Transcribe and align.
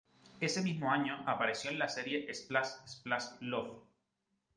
Ese 0.39 0.63
mismo 0.63 0.89
año 0.91 1.15
apareció 1.27 1.69
en 1.69 1.77
la 1.77 1.87
serie 1.87 2.33
"Splash 2.33 2.71
Splash 2.87 3.33
Love". 3.41 3.83